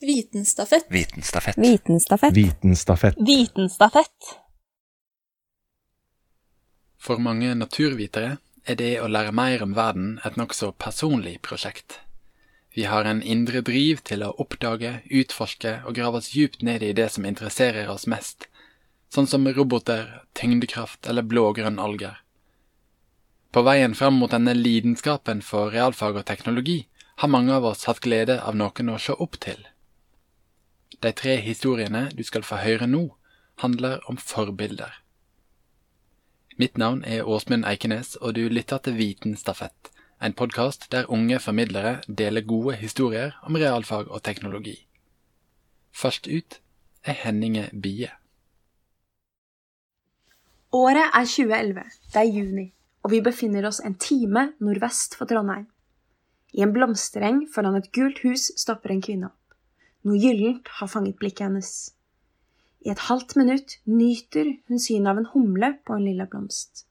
Vitenstafett. 0.00 0.86
Vitenstafett. 0.88 1.58
Vitenstafett. 1.58 2.36
Vitenstafett. 2.36 3.14
Vitenstafett. 3.18 4.38
For 7.00 7.18
mange 7.18 7.54
naturvitere 7.54 8.36
er 8.62 8.76
det 8.78 8.92
å 9.02 9.08
lære 9.10 9.32
mer 9.34 9.62
om 9.64 9.72
verden 9.74 10.20
et 10.22 10.36
nokså 10.38 10.70
personlig 10.78 11.40
prosjekt. 11.42 11.96
Vi 12.74 12.84
har 12.86 13.08
en 13.10 13.22
indre 13.22 13.58
driv 13.66 14.04
til 14.06 14.22
å 14.22 14.30
oppdage, 14.38 15.00
utforske 15.10 15.72
og 15.84 15.96
grave 15.98 16.20
oss 16.20 16.30
djupt 16.34 16.62
ned 16.62 16.84
i 16.86 16.92
det 16.94 17.08
som 17.10 17.26
interesserer 17.26 17.90
oss 17.90 18.06
mest, 18.06 18.46
sånn 19.10 19.26
som 19.26 19.48
roboter, 19.48 20.22
tyngdekraft 20.38 21.08
eller 21.10 21.26
blå 21.26 21.48
og 21.50 21.58
grønn 21.58 21.80
alger. 21.82 22.20
På 23.50 23.64
veien 23.66 23.98
fram 23.98 24.20
mot 24.22 24.30
denne 24.30 24.54
lidenskapen 24.54 25.42
for 25.42 25.74
realfag 25.74 26.20
og 26.22 26.28
teknologi 26.30 26.84
har 27.18 27.34
mange 27.34 27.56
av 27.56 27.66
oss 27.72 27.88
hatt 27.90 28.04
glede 28.04 28.38
av 28.38 28.54
noen 28.54 28.94
å 28.94 29.00
se 29.02 29.18
opp 29.18 29.40
til. 29.42 29.66
De 31.02 31.12
tre 31.12 31.36
historiene 31.36 32.08
du 32.16 32.24
skal 32.24 32.42
få 32.42 32.58
høre 32.64 32.86
nå, 32.86 33.04
handler 33.62 34.00
om 34.10 34.16
forbilder. 34.16 34.92
Mitt 36.58 36.78
navn 36.78 37.04
er 37.04 37.22
Åsmund 37.22 37.66
Eikenes, 37.70 38.16
og 38.16 38.34
du 38.34 38.48
lytter 38.48 38.82
til 38.82 38.96
Vitenstafett, 38.98 39.92
en 40.18 40.34
podkast 40.34 40.88
der 40.90 41.06
unge 41.06 41.38
formidlere 41.38 42.00
deler 42.08 42.42
gode 42.42 42.74
historier 42.76 43.36
om 43.42 43.54
realfag 43.54 44.10
og 44.10 44.22
teknologi. 44.26 44.74
Først 45.94 46.26
ut 46.26 46.58
er 47.04 47.14
Henninge 47.22 47.68
Bie. 47.82 48.10
Året 50.72 51.14
er 51.14 51.24
2011. 51.24 51.82
Det 52.12 52.20
er 52.20 52.34
juni, 52.34 52.72
og 53.02 53.10
vi 53.14 53.22
befinner 53.24 53.70
oss 53.70 53.80
en 53.80 53.94
time 53.94 54.48
nordvest 54.58 55.14
for 55.16 55.30
Trondheim. 55.30 55.68
I 56.52 56.66
en 56.66 56.74
blomstereng 56.74 57.44
foran 57.54 57.78
et 57.78 57.92
gult 57.94 58.18
hus 58.26 58.50
stopper 58.56 58.90
en 58.90 59.02
kvinne 59.02 59.30
opp. 59.30 59.37
Noe 60.08 60.16
gyllent 60.16 60.68
har 60.78 60.88
fanget 60.88 61.18
blikket 61.20 61.44
hennes. 61.44 61.70
I 62.80 62.94
et 62.94 63.02
halvt 63.10 63.34
minutt 63.36 63.74
nyter 63.84 64.54
hun 64.68 64.80
synet 64.80 65.10
av 65.12 65.18
en 65.20 65.28
humle 65.34 65.74
på 65.84 65.96
en 65.98 66.06
lilla 66.06 66.24
blomst. 66.30 66.86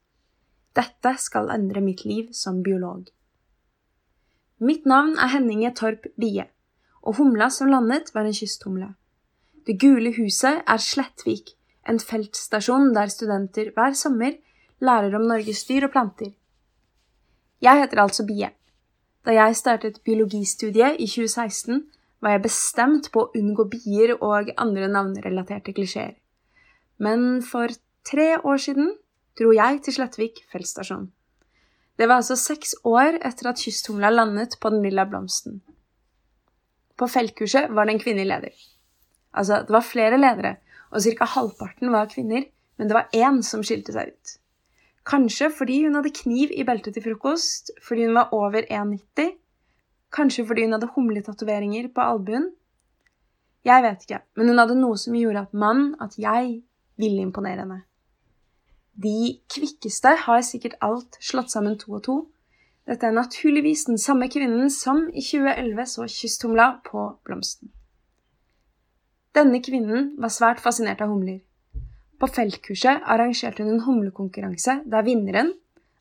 Dette 0.78 1.16
skal 1.18 1.50
endre 1.50 1.82
mitt 1.82 2.04
liv 2.06 2.30
som 2.38 2.59
biolog. 2.62 3.08
Mitt 4.62 4.86
navn 4.86 5.16
er 5.18 5.32
Henninge 5.34 5.74
Torp 5.80 6.06
Bie, 6.22 6.46
og 7.02 7.18
humla 7.18 7.50
som 7.50 7.72
landet, 7.74 8.14
var 8.14 8.28
en 8.28 8.38
kysthumle. 8.38 8.92
Det 9.66 9.80
gule 9.81 10.14
huset 10.14 10.62
er 10.62 10.78
Slettvik, 10.81 11.56
en 11.90 12.00
feltstasjon 12.04 12.94
der 12.94 13.09
studenter 13.09 13.72
hver 13.74 13.98
sommer 13.98 14.38
lærer 14.84 15.18
om 15.18 15.26
Norges 15.26 15.64
dyr 15.66 15.90
og 15.90 15.96
planter. 15.96 16.36
Jeg 17.62 17.81
heter 17.81 18.04
altså 18.04 18.26
Bie. 18.28 18.52
Da 19.26 19.34
jeg 19.34 19.56
startet 19.58 20.04
biologistudiet 20.06 21.02
i 21.02 21.08
2016, 21.09 21.88
var 22.23 22.34
jeg 22.34 22.46
bestemt 22.48 23.10
på 23.14 23.26
å 23.26 23.32
unngå 23.38 23.68
bier 23.72 24.16
og 24.18 24.50
andre 24.58 24.90
navnrelaterte 24.90 25.73
klisjeer. 25.78 26.16
Men 26.98 27.44
for 27.46 27.74
tre 28.08 28.36
år 28.38 28.62
siden 28.62 28.96
dro 29.38 29.54
jeg 29.54 29.84
til 29.86 29.98
Slettvik 30.00 30.42
feltstasjon. 30.52 31.12
Det 31.98 32.06
var 32.06 32.22
altså 32.22 32.38
seks 32.38 32.76
år 32.86 33.20
etter 33.26 33.52
at 33.52 33.62
kysthumla 33.62 34.09
landet 34.14 34.58
på 34.62 34.70
den 34.74 34.84
lilla 34.86 35.06
blomsten. 35.09 35.62
På 36.98 37.09
feltkurset 37.09 37.70
var 37.74 37.86
det 37.86 37.96
en 37.96 38.02
kvinnelig 38.02 38.30
leder. 38.31 38.66
Altså, 39.38 39.62
det 39.66 39.74
var 39.74 39.86
flere 39.86 40.18
ledere, 40.18 40.56
og 40.90 41.04
ca. 41.04 41.26
halvparten 41.36 41.94
var 41.94 42.09
kvinner, 42.09 42.46
men 42.78 42.90
det 42.90 42.98
var 42.98 43.09
én 43.14 43.42
som 43.46 43.66
skilte 43.66 43.94
seg 43.94 44.14
ut. 44.14 44.38
Kanskje 45.08 45.50
fordi 45.54 45.84
hun 45.86 45.98
hadde 45.98 46.14
kniv 46.16 46.52
i 46.54 46.66
beltet 46.68 46.98
til 46.98 47.06
frokost, 47.06 47.72
fordi 47.86 48.08
hun 48.08 48.18
var 48.18 48.34
over 48.36 48.66
1,90, 48.66 49.36
kanskje 50.18 50.46
fordi 50.50 50.66
hun 50.66 50.76
hadde 50.76 50.90
humletatoveringer 50.96 51.92
på 51.94 52.04
albuen. 52.04 52.50
Jeg 53.66 53.84
vet 53.84 54.06
ikke, 54.06 54.22
men 54.38 54.50
hun 54.52 54.62
hadde 54.62 54.80
noe 54.80 54.98
som 55.00 55.16
gjorde 55.18 55.46
at 55.48 55.54
mann, 55.54 55.94
at 56.02 56.18
jeg, 56.18 56.64
ville 56.98 57.22
imponere 57.22 57.62
henne. 57.62 57.84
De 58.98 59.38
kvikkeste 59.54 60.16
har 60.24 60.42
sikkert 60.42 60.80
alt 60.82 61.19
slått 61.22 61.53
sammen 61.53 61.78
to 61.78 61.91
og 62.00 62.03
to. 62.08 62.16
Dette 62.90 63.06
er 63.06 63.14
naturligvis 63.14 63.86
den 63.86 64.00
samme 64.02 64.30
kvinnen 64.31 64.72
som 64.74 65.03
i 65.14 65.22
2011 65.22 65.86
så 65.91 66.08
kysthumla 66.09 66.68
på 66.88 67.03
blomsten. 67.28 67.70
Denne 69.38 69.62
kvinnen 69.62 70.16
var 70.18 70.34
svært 70.34 70.64
fascinert 70.64 71.03
av 71.06 71.12
humler. 71.14 71.44
På 72.18 72.30
feltkurset 72.31 73.03
arrangerte 73.06 73.62
hun 73.62 73.75
en 73.75 73.86
humlekonkurranse 73.86 74.80
der 74.90 75.06
vinneren, 75.06 75.53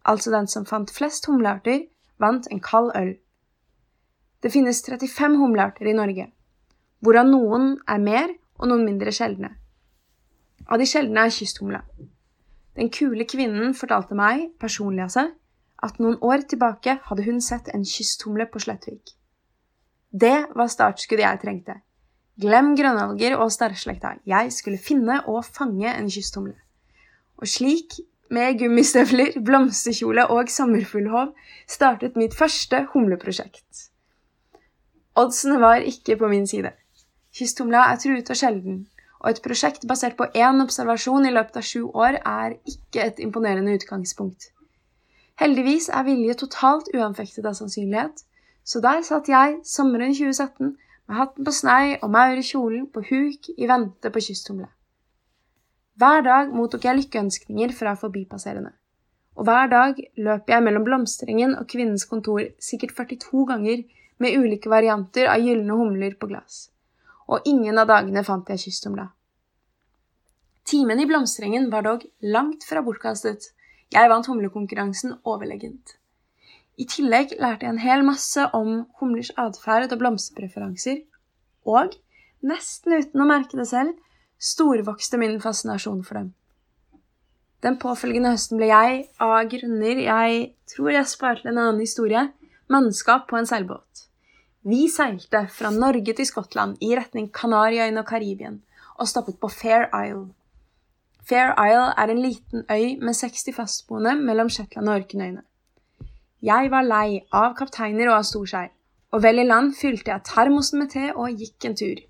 altså 0.05 0.33
den 0.33 0.49
som 0.49 0.65
fant 0.65 0.91
flest 0.91 1.27
humlearter, 1.29 1.83
vant 2.17 2.49
en 2.51 2.63
kald 2.65 2.95
øl. 2.97 3.17
Det 4.47 4.53
finnes 4.55 4.79
35 4.87 5.41
humlearter 5.41 5.89
i 5.91 5.93
Norge, 5.99 6.29
hvorav 7.03 7.27
noen 7.27 7.73
er 7.91 7.99
mer 7.99 8.29
og 8.61 8.69
noen 8.71 8.84
mindre 8.87 9.11
sjeldne. 9.11 9.49
Av 10.71 10.79
de 10.79 10.87
sjeldne 10.87 11.25
er 11.27 11.33
kysthumla. 11.34 11.81
Den 12.79 12.93
kule 12.95 13.27
kvinnen 13.27 13.73
fortalte 13.75 14.15
meg, 14.15 14.45
personlig 14.62 15.03
altså, 15.03 15.25
at 15.83 15.99
noen 15.99 16.21
år 16.23 16.45
tilbake 16.53 16.95
hadde 17.09 17.25
hun 17.27 17.43
sett 17.43 17.73
en 17.75 17.83
kysthumle 17.83 18.47
på 18.53 18.62
Slettvik. 18.62 19.17
Det 20.15 20.37
var 20.55 20.71
startskuddet 20.71 21.27
jeg 21.27 21.43
trengte. 21.43 21.77
Glem 22.39 22.71
grønnalger 22.78 23.34
og 23.41 23.51
starrslekta. 23.51 24.15
Jeg 24.31 24.55
skulle 24.55 24.78
finne 24.78 25.25
og 25.27 25.43
fange 25.43 25.91
en 25.91 26.07
kysthumle. 26.07 26.55
Og 27.43 27.51
slik, 27.51 27.99
med 28.31 28.63
gummistøvler, 28.63 29.43
blomsterkjole 29.43 30.31
og 30.31 30.55
sommerfuglhov, 30.55 31.34
startet 31.67 32.15
mitt 32.15 32.39
første 32.39 32.84
humleprosjekt. 32.95 33.91
Oddsene 35.16 35.60
var 35.60 35.81
ikke 35.81 36.19
på 36.21 36.28
min 36.28 36.47
side. 36.47 36.71
Kysttumla 37.37 37.87
er 37.93 37.97
truet 38.00 38.31
og 38.31 38.37
sjelden, 38.37 38.82
og 39.21 39.31
et 39.31 39.41
prosjekt 39.44 39.87
basert 39.88 40.16
på 40.19 40.28
én 40.37 40.60
observasjon 40.65 41.25
i 41.25 41.32
løpet 41.32 41.56
av 41.60 41.65
sju 41.65 41.87
år 41.88 42.19
er 42.21 42.59
ikke 42.69 43.04
et 43.04 43.22
imponerende 43.25 43.72
utgangspunkt. 43.78 44.50
Heldigvis 45.41 45.88
er 45.88 46.04
vilje 46.04 46.37
totalt 46.43 46.93
uanfektet 46.94 47.49
av 47.49 47.56
sannsynlighet, 47.56 48.22
så 48.65 48.81
der 48.84 49.03
satt 49.09 49.28
jeg 49.32 49.59
sommeren 49.65 50.15
2017 50.16 50.77
med 51.09 51.16
hatten 51.16 51.48
på 51.48 51.53
snei 51.54 51.97
og 51.97 52.10
maur 52.12 52.37
i 52.37 52.44
kjolen 52.44 52.87
på 52.93 53.04
huk 53.09 53.50
i 53.56 53.69
vente 53.71 54.12
på 54.12 54.22
kysttumle. 54.28 54.69
Hver 55.97 56.25
dag 56.28 56.53
mottok 56.53 56.84
jeg 56.84 57.00
lykkeønskninger 57.00 57.72
fra 57.72 57.94
forbipasserende, 57.97 58.72
og 59.37 59.48
hver 59.48 59.69
dag 59.72 60.00
løp 60.16 60.50
jeg 60.53 60.65
mellom 60.65 60.84
blomsterengen 60.84 61.54
og 61.56 61.69
kvinnens 61.72 62.04
kontor 62.04 62.43
sikkert 62.60 62.93
42 62.97 63.47
ganger 63.48 63.84
med 64.22 64.38
ulike 64.38 64.71
varianter 64.72 65.28
av 65.32 65.43
gylne 65.44 65.77
humler 65.77 66.16
på 66.21 66.28
glass, 66.31 66.71
og 67.27 67.44
ingen 67.44 67.78
av 67.78 67.88
dagene 67.91 68.25
fant 68.25 68.49
jeg 68.53 68.65
kysthumla. 68.66 69.10
Timen 70.66 70.99
i 70.99 71.06
blomsterengen 71.06 71.69
var 71.71 71.84
dog 71.87 72.03
langt 72.22 72.65
fra 72.66 72.82
bortkastet, 72.82 73.53
jeg 73.94 74.10
vant 74.10 74.27
humlekonkurransen 74.27 75.19
overlegent. 75.22 75.94
I 76.77 76.84
tillegg 76.91 77.37
lærte 77.41 77.65
jeg 77.65 77.72
en 77.72 77.84
hel 77.84 78.03
masse 78.04 78.43
om 78.56 78.82
humlers 79.00 79.31
atferd 79.41 79.93
og 79.94 80.00
blomsterpreferanser, 80.00 81.04
og, 81.66 81.94
nesten 82.43 82.98
uten 82.98 83.22
å 83.22 83.28
merke 83.28 83.56
det 83.59 83.69
selv, 83.71 83.94
storvokste 84.43 85.21
min 85.22 85.38
fascinasjon 85.41 86.03
for 86.04 86.21
dem. 86.21 86.34
Den 87.65 87.78
påfølgende 87.81 88.34
høsten 88.34 88.60
ble 88.60 88.69
jeg, 88.69 89.06
av 89.22 89.48
grunner 89.50 90.03
jeg 90.03 90.43
tror 90.75 90.93
jeg 90.93 91.09
sparte 91.09 91.48
en 91.48 91.56
annen 91.62 91.81
historie, 91.81 92.27
mannskap 92.69 93.28
på 93.28 93.37
en 93.37 93.47
seilbåt. 93.47 94.06
Vi 94.66 94.88
seilte 94.91 95.44
fra 95.54 95.71
Norge 95.71 96.15
til 96.19 96.27
Skottland 96.27 96.81
i 96.82 96.94
retning 96.99 97.28
Kanariøyene 97.34 98.03
og 98.03 98.09
Karibien, 98.09 98.62
og 98.99 99.09
stoppet 99.09 99.38
på 99.41 99.49
Fair 99.49 99.87
Isle. 99.94 100.32
Fair 101.28 101.53
Isle 101.54 101.93
er 101.97 102.10
en 102.10 102.22
liten 102.22 102.65
øy 102.71 102.99
med 103.04 103.15
60 103.15 103.54
fastboende 103.54 104.15
mellom 104.15 104.50
Shetland 104.50 104.88
og 104.88 104.94
Orknøyene. 104.94 105.43
Jeg 106.43 106.71
var 106.71 106.82
lei 106.82 107.21
av 107.32 107.54
kapteiner 107.59 108.10
og 108.10 108.19
av 108.19 108.27
storseil, 108.27 108.69
og 109.12 109.22
vel 109.22 109.38
i 109.38 109.47
land 109.47 109.72
fylte 109.81 110.10
jeg 110.10 110.27
termosen 110.27 110.83
med 110.83 110.91
te 110.93 111.12
og 111.15 111.41
gikk 111.41 111.65
en 111.65 111.78
tur. 111.78 112.03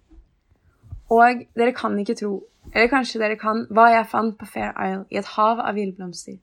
Og 1.13 1.47
dere 1.57 1.73
kan 1.77 1.99
ikke 1.99 2.17
tro, 2.19 2.35
eller 2.73 2.91
kanskje 2.91 3.21
dere 3.23 3.37
kan, 3.41 3.67
hva 3.71 3.91
jeg 3.93 4.09
fant 4.11 4.39
på 4.39 4.49
Fair 4.49 4.73
Isle 4.73 5.05
i 5.11 5.21
et 5.21 5.35
hav 5.37 5.61
av 5.61 5.77
villblomster. 5.77 6.41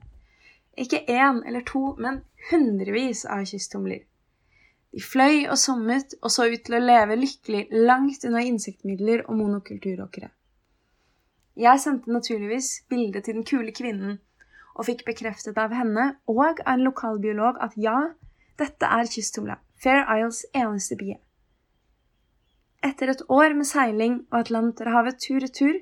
Ikke 0.78 1.04
én 1.06 1.44
eller 1.46 1.62
to, 1.62 1.94
men 2.02 2.24
hundrevis 2.50 3.25
av 3.30 3.46
kysttumler. 3.46 4.04
De 4.94 5.02
fløy 5.02 5.48
og 5.50 5.58
sommet 5.58 6.14
og 6.22 6.31
så 6.34 6.46
ut 6.50 6.64
til 6.66 6.78
å 6.78 6.84
leve 6.84 7.18
lykkelig 7.18 7.64
langt 7.88 8.25
unna 8.28 8.44
insektmidler 8.46 9.24
og 9.28 9.38
monokulturåkre. 9.40 10.30
Jeg 11.58 11.81
sendte 11.81 12.14
naturligvis 12.14 12.84
bildet 12.90 13.25
til 13.25 13.38
den 13.38 13.46
kule 13.46 13.74
kvinnen 13.74 14.20
og 14.74 14.88
fikk 14.88 15.04
bekreftet 15.06 15.58
av 15.62 15.74
henne 15.74 16.14
og 16.30 16.42
av 16.46 16.62
en 16.74 16.86
lokalbiolog 16.86 17.60
at 17.62 17.78
ja, 17.78 18.14
dette 18.58 18.90
er 18.90 19.10
kysttumla, 19.10 19.60
Fair 19.78 20.06
Isles 20.16 20.46
eneste 20.58 20.98
bie. 20.98 21.19
Etter 22.84 23.14
et 23.14 23.22
år 23.30 23.54
med 23.58 23.69
seiling 23.69 24.16
og 24.31 24.40
Atlanterhavet 24.42 25.22
tur-retur 25.22 25.78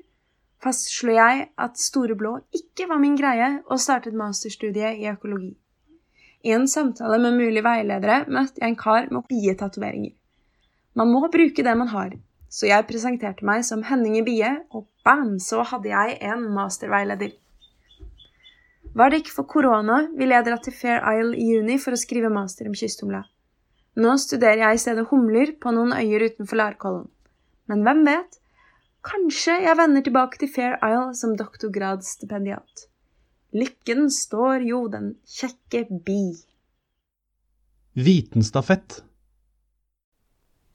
fastslo 0.63 1.13
jeg 1.15 1.47
at 1.57 1.79
Store 1.81 2.15
Blå 2.17 2.37
ikke 2.55 2.87
var 2.89 3.01
min 3.01 3.17
greie, 3.19 3.61
og 3.67 3.81
startet 3.81 4.17
masterstudiet 4.17 5.01
i 5.01 5.09
økologi. 5.11 5.55
I 6.43 6.55
en 6.55 6.67
samtale 6.67 7.19
med 7.21 7.37
mulige 7.37 7.65
veiledere 7.65 8.23
møtte 8.27 8.61
jeg 8.61 8.73
en 8.73 8.79
kar 8.79 9.07
med 9.13 9.27
bietatoveringer. 9.29 10.15
Man 10.97 11.11
må 11.13 11.27
bruke 11.31 11.63
det 11.63 11.75
man 11.77 11.91
har. 11.91 12.15
Så 12.51 12.67
jeg 12.67 12.87
presenterte 12.87 13.45
meg 13.47 13.63
som 13.63 13.83
Henning 13.87 14.17
i 14.19 14.25
Bie, 14.27 14.49
og 14.75 14.87
bam, 15.05 15.37
så 15.39 15.61
hadde 15.63 15.93
jeg 15.93 16.17
en 16.19 16.49
masterveileder. 16.51 17.31
Var 18.91 19.11
det 19.11 19.21
ikke 19.21 19.35
for 19.37 19.47
korona, 19.47 20.01
ville 20.19 20.35
jeg 20.35 20.47
dratt 20.49 20.65
til 20.67 20.75
Fair 20.75 20.99
Isle 21.13 21.37
i 21.39 21.45
juni 21.53 21.77
for 21.79 21.95
å 21.95 22.01
skrive 22.01 22.33
master 22.33 22.67
om 22.67 22.75
kysthumla. 22.75 23.21
Nå 24.03 24.17
studerer 24.19 24.65
jeg 24.65 24.75
i 24.75 24.81
stedet 24.83 25.07
humler 25.11 25.53
på 25.63 25.71
noen 25.75 25.95
øyer 25.95 26.27
utenfor 26.27 26.59
Larkollen. 26.59 27.07
Men 27.71 27.85
hvem 27.87 28.03
vet? 28.09 28.40
Kanskje 29.01 29.55
jeg 29.63 29.77
vender 29.79 30.03
tilbake 30.05 30.37
til 30.37 30.49
Fair 30.53 30.75
Isle 30.85 31.15
som 31.17 31.33
doktorgradsstipendiat. 31.37 32.85
Lykken 33.57 34.11
står 34.13 34.61
jo 34.67 34.83
den 34.93 35.15
kjekke 35.25 35.87
bi. 36.05 36.19
Vitenstafett. 37.97 39.01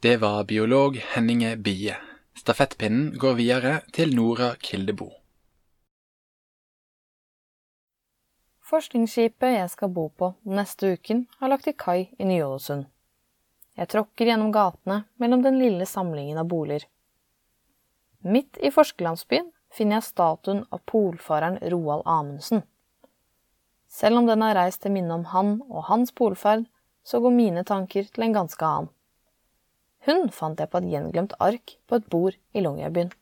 Det 0.02 0.17
var 0.20 0.44
biolog 0.44 0.99
Henninge 1.14 1.55
Bie. 1.56 1.94
Stafettpinnen 2.37 3.14
går 3.19 3.38
videre 3.38 3.78
til 3.94 4.12
Nora 4.14 4.50
Kildebo. 4.61 5.08
Forskningsskipet 8.67 9.55
jeg 9.55 9.70
skal 9.70 9.94
bo 9.94 10.08
på 10.11 10.32
neste 10.50 10.96
uken, 10.99 11.25
har 11.38 11.55
lagt 11.55 11.64
til 11.70 11.78
kai 11.78 12.11
i 12.19 12.26
Ny-Ålesund. 12.26 12.84
Jeg 13.78 13.88
tråkker 13.94 14.26
gjennom 14.26 14.50
gatene 14.52 15.05
mellom 15.23 15.46
den 15.46 15.61
lille 15.62 15.87
samlingen 15.87 16.43
av 16.43 16.50
boliger. 16.50 16.84
Midt 18.26 18.58
i 18.58 18.73
forskerlandsbyen 18.75 19.52
finner 19.70 20.00
jeg 20.00 20.08
statuen 20.08 20.64
av 20.75 20.81
polfareren 20.90 21.61
Roald 21.70 22.02
Amundsen. 22.11 22.64
Selv 23.87 24.19
om 24.19 24.26
den 24.26 24.43
er 24.43 24.56
reist 24.58 24.82
til 24.82 24.90
minne 24.96 25.14
om 25.14 25.28
han 25.31 25.61
og 25.69 25.87
hans 25.93 26.11
polferd, 26.11 26.64
så 27.06 27.20
går 27.23 27.37
mine 27.37 27.62
tanker 27.69 28.08
til 28.11 28.26
en 28.26 28.34
ganske 28.34 28.67
annen. 28.67 28.90
Hun 30.06 30.26
fant 30.34 30.58
jeg 30.58 30.70
på 30.73 30.82
et 30.82 30.90
gjenglemt 30.90 31.37
ark 31.43 31.76
på 31.87 32.00
et 32.00 32.11
bord 32.11 32.34
i 32.50 32.62
Longyearbyen. 32.67 33.12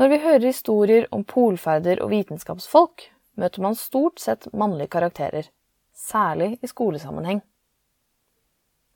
Når 0.00 0.08
vi 0.08 0.22
hører 0.24 0.46
historier 0.46 1.06
om 1.12 1.24
polferder 1.28 2.00
og 2.00 2.14
vitenskapsfolk, 2.14 3.10
møter 3.36 3.64
man 3.64 3.76
stort 3.76 4.20
sett 4.20 4.48
mannlige 4.56 4.94
karakterer, 4.96 5.52
særlig 5.92 6.54
i 6.64 6.72
skolesammenheng. 6.72 7.44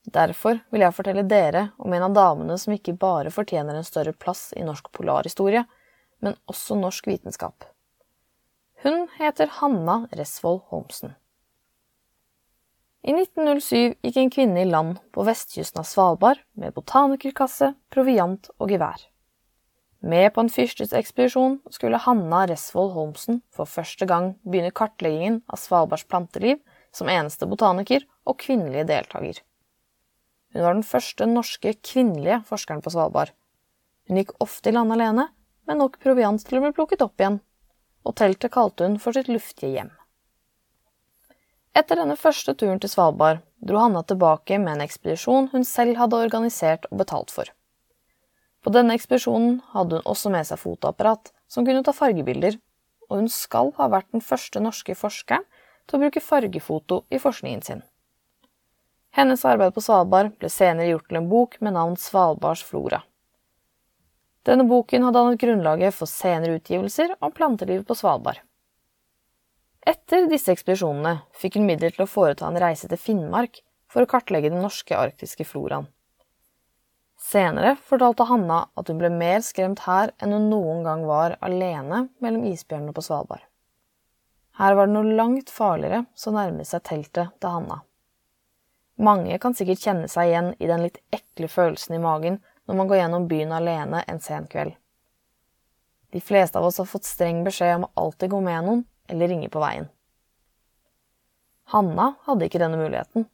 Derfor 0.04 0.58
vil 0.70 0.84
jeg 0.84 0.94
fortelle 0.94 1.24
dere 1.24 1.68
om 1.80 1.92
en 1.96 2.04
av 2.06 2.16
damene 2.16 2.58
som 2.60 2.74
ikke 2.74 2.96
bare 3.00 3.32
fortjener 3.32 3.78
en 3.78 3.86
større 3.86 4.12
plass 4.12 4.50
i 4.56 4.64
norsk 4.64 4.90
polarhistorie, 4.92 5.64
men 6.20 6.36
også 6.50 6.76
norsk 6.76 7.08
vitenskap. 7.08 7.64
Hun 8.84 9.06
heter 9.16 9.48
Hanna 9.60 10.02
Resvold 10.12 10.66
Holmsen. 10.68 11.14
I 13.04 13.12
1907 13.12 13.96
gikk 14.04 14.16
en 14.20 14.30
kvinne 14.32 14.60
i 14.62 14.68
land 14.68 15.00
på 15.12 15.24
vestkysten 15.24 15.80
av 15.82 15.88
Svalbard 15.88 16.40
med 16.56 16.72
botanikerkasse, 16.76 17.74
proviant 17.92 18.48
og 18.58 18.72
gevær. 18.72 19.00
Med 20.04 20.30
på 20.36 20.44
en 20.44 20.52
fyrstesekspedisjon 20.52 21.58
skulle 21.72 22.00
Hanna 22.04 22.42
Resvold 22.48 22.92
Holmsen 22.92 23.40
for 23.52 23.68
første 23.68 24.08
gang 24.08 24.34
begynne 24.44 24.72
kartleggingen 24.72 25.40
av 25.48 25.60
Svalbards 25.60 26.04
planteliv 26.08 26.60
som 26.92 27.08
eneste 27.08 27.48
botaniker 27.48 28.04
og 28.28 28.36
kvinnelige 28.40 28.88
deltaker. 28.92 29.40
Hun 30.54 30.62
var 30.62 30.76
den 30.76 30.86
første 30.86 31.26
norske 31.26 31.74
kvinnelige 31.82 32.38
forskeren 32.46 32.82
på 32.84 32.92
Svalbard. 32.94 33.32
Hun 34.06 34.20
gikk 34.20 34.30
ofte 34.44 34.70
i 34.70 34.74
land 34.76 34.94
alene, 34.94 35.28
med 35.66 35.80
nok 35.80 35.98
proviant 36.02 36.42
til 36.44 36.60
å 36.60 36.62
bli 36.62 36.74
plukket 36.76 37.02
opp 37.02 37.18
igjen, 37.18 37.40
og 38.04 38.14
teltet 38.20 38.52
kalte 38.54 38.86
hun 38.86 38.98
for 39.02 39.16
sitt 39.16 39.30
luftige 39.32 39.72
hjem. 39.72 39.90
Etter 41.74 41.98
denne 41.98 42.14
første 42.14 42.54
turen 42.54 42.78
til 42.78 42.92
Svalbard 42.92 43.40
dro 43.58 43.80
Hanna 43.82 44.04
tilbake 44.06 44.60
med 44.62 44.76
en 44.76 44.84
ekspedisjon 44.84 45.48
hun 45.50 45.64
selv 45.66 45.98
hadde 45.98 46.20
organisert 46.22 46.86
og 46.92 47.00
betalt 47.00 47.34
for. 47.34 47.50
På 48.62 48.70
denne 48.72 48.94
ekspedisjonen 48.94 49.58
hadde 49.72 49.98
hun 49.98 50.12
også 50.12 50.30
med 50.30 50.46
seg 50.46 50.60
fotoapparat 50.62 51.32
som 51.50 51.66
kunne 51.66 51.82
ta 51.84 51.96
fargebilder, 51.96 52.60
og 53.10 53.24
hun 53.24 53.32
skal 53.32 53.72
ha 53.80 53.88
vært 53.90 54.12
den 54.14 54.22
første 54.24 54.62
norske 54.62 54.94
forskeren 54.96 55.42
til 55.88 55.98
å 55.98 56.04
bruke 56.04 56.22
fargefoto 56.22 57.02
i 57.10 57.20
forskningen 57.20 57.66
sin. 57.66 57.82
Hennes 59.14 59.44
arbeid 59.46 59.74
på 59.74 59.82
Svalbard 59.84 60.32
ble 60.42 60.48
senere 60.50 60.88
gjort 60.88 61.04
til 61.06 61.20
en 61.20 61.28
bok 61.30 61.52
med 61.62 61.76
navn 61.76 61.92
Svalbards 62.00 62.64
flora. 62.66 63.04
Denne 64.44 64.66
boken 64.66 65.06
har 65.06 65.14
dannet 65.14 65.38
grunnlaget 65.38 65.94
for 65.94 66.10
senere 66.10 66.58
utgivelser 66.58 67.14
om 67.22 67.30
plantelivet 67.32 67.86
på 67.86 67.94
Svalbard. 67.94 68.40
Etter 69.86 70.26
disse 70.26 70.50
ekspedisjonene 70.50 71.20
fikk 71.38 71.60
hun 71.60 71.68
midler 71.68 71.94
til 71.94 72.08
å 72.08 72.10
foreta 72.10 72.48
en 72.48 72.58
reise 72.58 72.90
til 72.90 72.98
Finnmark 72.98 73.62
for 73.86 74.02
å 74.02 74.10
kartlegge 74.10 74.50
den 74.50 74.64
norske 74.64 74.98
arktiske 74.98 75.46
floraen. 75.46 75.86
Senere 77.14 77.76
fortalte 77.86 78.26
Hanna 78.26 78.64
at 78.74 78.90
hun 78.90 78.98
ble 78.98 79.14
mer 79.14 79.46
skremt 79.46 79.86
her 79.86 80.10
enn 80.18 80.34
hun 80.34 80.50
noen 80.50 80.82
gang 80.82 81.06
var 81.06 81.38
alene 81.38 82.08
mellom 82.18 82.50
isbjørnene 82.50 82.92
på 82.96 83.06
Svalbard. 83.06 83.46
Her 84.58 84.74
var 84.74 84.90
det 84.90 84.98
noe 84.98 85.18
langt 85.22 85.54
farligere 85.54 86.02
som 86.18 86.34
nærmet 86.34 86.66
seg 86.66 86.82
teltet 86.90 87.30
til 87.38 87.60
Hanna. 87.60 87.84
Mange 88.96 89.38
kan 89.42 89.54
sikkert 89.54 89.82
kjenne 89.82 90.08
seg 90.08 90.30
igjen 90.30 90.52
i 90.62 90.68
den 90.70 90.84
litt 90.86 91.00
ekle 91.14 91.48
følelsen 91.50 91.96
i 91.96 92.02
magen 92.02 92.38
når 92.64 92.78
man 92.78 92.90
går 92.90 93.00
gjennom 93.00 93.28
byen 93.28 93.52
alene 93.52 94.04
en 94.08 94.20
sen 94.22 94.46
kveld. 94.50 94.76
De 96.14 96.20
fleste 96.22 96.58
av 96.58 96.64
oss 96.64 96.78
har 96.78 96.86
fått 96.86 97.08
streng 97.08 97.42
beskjed 97.44 97.74
om 97.74 97.88
å 97.88 97.92
alltid 98.04 98.30
gå 98.30 98.40
med 98.40 98.64
noen 98.64 98.84
eller 99.10 99.28
ringe 99.28 99.50
på 99.50 99.62
veien. 99.62 99.88
Hanna 101.74 102.12
hadde 102.28 102.46
ikke 102.46 102.60
denne 102.62 102.78
muligheten, 102.78 103.26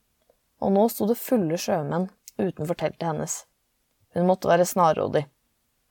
og 0.65 0.73
nå 0.73 0.87
sto 0.89 1.05
det 1.11 1.19
fulle 1.21 1.59
sjømenn 1.61 2.09
utenfor 2.39 2.79
teltet 2.79 3.05
hennes. 3.05 3.35
Hun 4.15 4.27
måtte 4.31 4.49
være 4.49 4.65
snarrådig. 4.67 5.27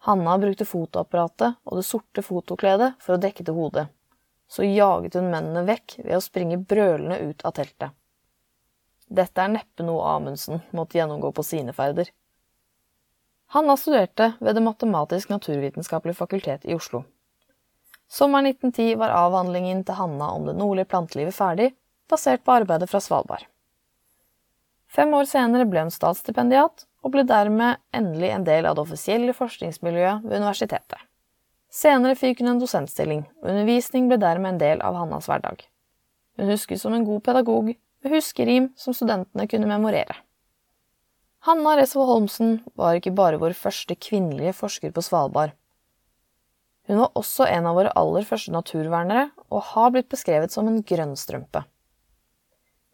Hanna 0.08 0.38
brukte 0.40 0.66
fotoapparatet 0.66 1.60
og 1.68 1.78
det 1.78 1.86
sorte 1.86 2.24
fotokledet 2.26 2.94
for 3.04 3.16
å 3.16 3.22
dekke 3.22 3.46
til 3.46 3.58
hodet. 3.58 3.86
Så 4.50 4.66
jaget 4.66 5.20
hun 5.20 5.30
mennene 5.30 5.68
vekk 5.68 6.00
ved 6.02 6.16
å 6.18 6.24
springe 6.24 6.58
brølende 6.58 7.20
ut 7.22 7.44
av 7.46 7.54
teltet. 7.60 7.94
Dette 9.10 9.42
er 9.42 9.50
neppe 9.50 9.86
noe 9.86 10.06
Amundsen 10.06 10.62
måtte 10.76 11.00
gjennomgå 11.00 11.32
på 11.34 11.44
sine 11.46 11.74
ferder. 11.74 12.12
Hanna 13.50 13.74
studerte 13.78 14.34
ved 14.40 14.56
Det 14.56 14.62
matematisk-naturvitenskapelige 14.62 16.20
fakultet 16.20 16.66
i 16.66 16.76
Oslo. 16.76 17.04
Sommeren 18.10 18.46
1910 18.46 19.00
var 19.02 19.14
avhandlingen 19.14 19.82
til 19.86 19.98
Hanna 19.98 20.30
om 20.34 20.46
det 20.46 20.56
nordlige 20.58 20.90
plantelivet 20.90 21.34
ferdig, 21.34 21.72
basert 22.10 22.44
på 22.46 22.54
arbeidet 22.62 22.90
fra 22.90 23.02
Svalbard. 23.02 23.48
Fem 24.90 25.14
år 25.14 25.26
senere 25.30 25.66
ble 25.70 25.86
hun 25.86 25.94
statsstipendiat, 25.94 26.86
og 27.06 27.14
ble 27.14 27.24
dermed 27.24 27.78
endelig 27.96 28.32
en 28.34 28.46
del 28.46 28.66
av 28.66 28.76
det 28.76 28.84
offisielle 28.84 29.34
forskningsmiljøet 29.38 30.26
ved 30.26 30.42
universitetet. 30.42 31.02
Senere 31.70 32.18
fikk 32.18 32.42
hun 32.42 32.56
en 32.56 32.62
dosentstilling, 32.62 33.28
og 33.42 33.52
undervisning 33.54 34.10
ble 34.10 34.18
dermed 34.22 34.56
en 34.56 34.62
del 34.62 34.82
av 34.86 34.98
Hannas 34.98 35.30
hverdag. 35.30 35.62
Hun 36.38 36.50
huskes 36.50 36.82
som 36.82 36.94
en 36.98 37.06
god 37.06 37.24
pedagog 37.26 37.74
med 38.04 38.14
huskerim 38.16 38.72
som 38.80 38.96
studentene 38.96 39.48
kunne 39.48 39.70
memorere. 39.70 40.16
Hanna 41.48 41.78
Resvold 41.80 42.10
Holmsen 42.10 42.58
var 42.76 42.98
ikke 43.00 43.16
bare 43.16 43.40
vår 43.40 43.56
første 43.56 43.96
kvinnelige 43.96 44.54
forsker 44.58 44.92
på 44.96 45.04
Svalbard. 45.06 45.54
Hun 46.90 47.00
var 47.00 47.14
også 47.20 47.46
en 47.48 47.68
av 47.70 47.78
våre 47.78 47.94
aller 48.00 48.26
første 48.28 48.52
naturvernere, 48.52 49.30
og 49.48 49.68
har 49.72 49.92
blitt 49.94 50.10
beskrevet 50.12 50.52
som 50.52 50.68
en 50.68 50.82
grønnstrømpe. 50.84 51.62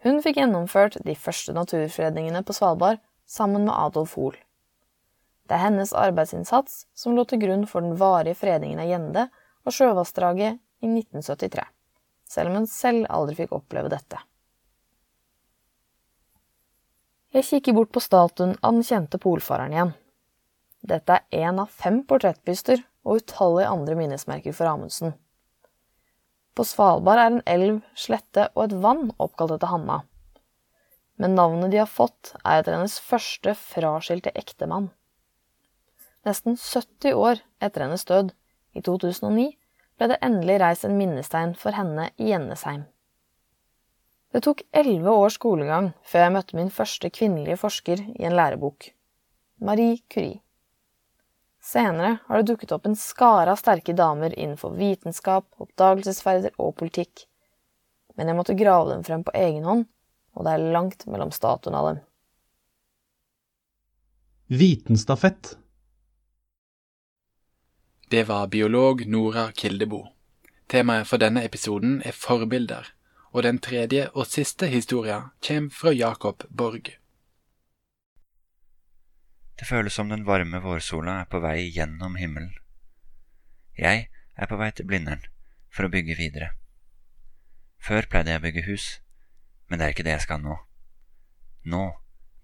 Hun 0.06 0.20
fikk 0.22 0.38
gjennomført 0.38 1.00
de 1.08 1.16
første 1.18 1.56
naturfredningene 1.56 2.44
på 2.46 2.54
Svalbard 2.54 3.00
sammen 3.26 3.66
med 3.66 3.74
Adolf 3.74 4.14
Hoel. 4.20 4.36
Det 5.46 5.58
er 5.58 5.64
hennes 5.68 5.94
arbeidsinnsats 5.94 6.86
som 6.98 7.16
lå 7.18 7.26
til 7.30 7.42
grunn 7.42 7.66
for 7.70 7.86
den 7.86 7.98
varige 7.98 8.38
fredningen 8.38 8.82
av 8.82 8.90
Gjende 8.90 9.26
og 9.66 9.74
Sjøvassdraget 9.74 10.60
i 10.86 10.90
1973, 10.92 11.66
selv 12.30 12.52
om 12.52 12.62
hun 12.62 12.70
selv 12.70 13.10
aldri 13.10 13.40
fikk 13.42 13.58
oppleve 13.58 13.90
dette. 13.94 14.22
Jeg 17.34 17.48
kikker 17.50 17.76
bort 17.76 17.92
på 17.96 18.04
statuen 18.04 18.58
av 18.62 18.76
den 18.76 18.86
kjente 18.86 19.20
polfareren 19.22 19.74
igjen. 19.74 19.94
Dette 20.86 21.18
er 21.18 21.48
én 21.50 21.60
av 21.62 21.72
fem 21.74 22.04
portrettbyster 22.06 22.84
og 23.06 23.22
utallige 23.22 23.72
andre 23.72 23.96
minnesmerker 23.98 24.54
for 24.54 24.70
Amundsen. 24.70 25.16
På 26.56 26.64
Svalbard 26.64 27.20
er 27.20 27.32
en 27.32 27.42
elv, 27.50 27.82
slette 28.00 28.48
og 28.54 28.68
et 28.68 28.78
vann 28.86 29.10
oppkalt 29.18 29.58
etter 29.58 29.74
Hanna. 29.74 30.04
Men 31.20 31.36
navnet 31.36 31.72
de 31.74 31.82
har 31.82 31.90
fått, 31.92 32.34
er 32.44 32.62
etter 32.62 32.76
hennes 32.76 32.96
første 33.00 33.56
fraskilte 33.58 34.32
ektemann. 34.36 34.90
Nesten 36.26 36.58
70 36.58 37.14
år 37.14 37.44
etter 37.64 37.86
hennes 37.86 38.08
død, 38.08 38.32
i 38.76 38.82
2009, 38.84 39.52
ble 39.96 40.10
det 40.12 40.20
endelig 40.26 40.58
reist 40.60 40.88
en 40.88 40.98
minnestein 41.00 41.54
for 41.60 41.76
henne 41.76 42.10
i 42.20 42.32
Gjennesheim. 42.32 42.84
Det 44.36 44.42
tok 44.44 44.66
elleve 44.76 45.12
års 45.16 45.38
skolegang 45.38 45.94
før 46.04 46.26
jeg 46.26 46.32
møtte 46.36 46.58
min 46.58 46.72
første 46.78 47.08
kvinnelige 47.08 47.56
forsker 47.56 48.02
i 48.04 48.26
en 48.28 48.34
lærebok, 48.36 48.90
Marie 49.64 50.02
Curie. 50.12 50.42
Senere 51.64 52.18
har 52.26 52.42
det 52.42 52.50
dukket 52.50 52.74
opp 52.76 52.90
en 52.90 52.98
skare 53.00 53.54
av 53.54 53.62
sterke 53.62 53.96
damer 53.96 54.36
innenfor 54.36 54.76
vitenskap, 54.76 55.48
oppdagelsesferder 55.64 56.52
og 56.60 56.76
politikk, 56.82 57.24
men 58.20 58.28
jeg 58.28 58.36
måtte 58.36 58.58
grave 58.60 58.92
dem 58.92 59.06
frem 59.08 59.24
på 59.24 59.32
egen 59.40 59.64
hånd, 59.64 59.86
og 60.36 60.44
det 60.44 60.58
er 60.58 60.68
langt 60.76 61.08
mellom 61.08 61.32
statuen 61.32 61.80
av 61.80 61.88
dem. 61.94 62.04
Vitenstafett. 64.52 65.54
Det 68.12 68.28
var 68.28 68.52
biolog 68.52 69.08
Nora 69.08 69.48
Kildebo. 69.56 70.04
Temaet 70.68 71.08
for 71.08 71.24
denne 71.24 71.48
episoden 71.48 72.02
er 72.04 72.12
forbilder, 72.12 72.92
og 73.36 73.44
den 73.44 73.58
tredje 73.60 74.06
og 74.16 74.30
siste 74.32 74.70
historien 74.72 75.26
kjem 75.44 75.68
fra 75.68 75.92
Jakob 75.92 76.46
Borg. 76.48 76.88
Det 79.60 79.68
føles 79.68 79.94
som 79.94 80.08
den 80.10 80.24
varme 80.28 80.62
vårsola 80.64 81.18
er 81.22 81.28
på 81.28 81.42
vei 81.44 81.66
gjennom 81.76 82.16
himmelen. 82.16 82.54
Jeg 83.76 84.08
er 84.40 84.48
på 84.48 84.56
vei 84.60 84.70
til 84.72 84.88
Blindern 84.88 85.26
for 85.68 85.88
å 85.88 85.92
bygge 85.92 86.16
videre. 86.16 86.54
Før 87.84 88.08
pleide 88.08 88.32
jeg 88.32 88.40
å 88.40 88.46
bygge 88.46 88.64
hus, 88.70 88.86
men 89.68 89.80
det 89.80 89.88
er 89.88 89.96
ikke 89.96 90.06
det 90.08 90.16
jeg 90.16 90.26
skal 90.28 90.40
nå. 90.44 90.56
Nå 91.68 91.84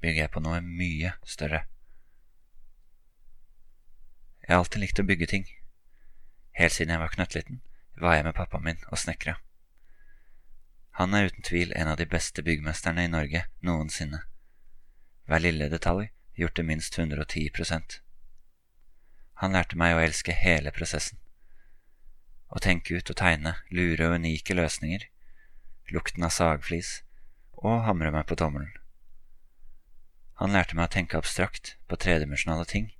bygger 0.03 0.25
jeg 0.25 0.33
på 0.33 0.43
noe 0.43 0.59
mye 0.65 1.13
større. 1.23 1.61
Jeg 4.43 4.51
har 4.51 4.59
alltid 4.59 4.83
likt 4.83 4.99
å 4.99 5.07
bygge 5.07 5.31
ting. 5.37 5.47
Helt 6.59 6.75
siden 6.75 6.91
jeg 6.97 7.03
var 7.05 7.15
knøttliten, 7.15 7.63
var 7.95 8.19
jeg 8.19 8.27
med 8.27 8.35
pappaen 8.35 8.67
min 8.67 8.83
og 8.91 8.99
snekra. 8.99 9.37
Han 10.99 11.13
er 11.13 11.29
uten 11.29 11.45
tvil 11.47 11.71
en 11.75 11.87
av 11.87 11.97
de 11.97 12.05
beste 12.05 12.43
byggmesterne 12.43 13.05
i 13.05 13.11
Norge 13.11 13.45
noensinne. 13.63 14.21
Hver 15.25 15.43
lille 15.45 15.69
detalj 15.71 16.09
gjort 16.35 16.57
det 16.57 16.65
minst 16.67 16.97
110% 16.99 17.99
Han 19.43 19.55
lærte 19.55 19.77
meg 19.79 19.95
å 19.95 20.01
elske 20.03 20.35
hele 20.35 20.73
prosessen. 20.75 21.17
Å 22.51 22.59
tenke 22.59 22.97
ut 22.97 23.09
og 23.09 23.17
tegne 23.17 23.55
lure 23.71 24.09
og 24.09 24.19
unike 24.19 24.53
løsninger, 24.57 25.07
lukten 25.95 26.27
av 26.27 26.35
sagflis 26.35 26.99
og 27.61 27.85
hamre 27.87 28.11
meg 28.11 28.27
på 28.27 28.35
tommelen. 28.35 28.73
Han 30.41 30.55
lærte 30.57 30.75
meg 30.75 30.89
å 30.89 30.93
tenke 30.95 31.17
abstrakt 31.17 31.75
på 31.87 31.99
tredimensjonale 32.01 32.65
ting, 32.65 32.91